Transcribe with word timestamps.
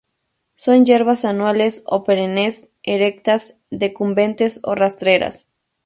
Son 0.55 0.83
hierbas 0.83 1.25
anuales 1.25 1.83
o 1.85 2.03
perennes, 2.03 2.71
erectas, 2.81 3.59
decumbentes 3.69 4.59
o 4.63 4.73
rastreras. 4.73 5.47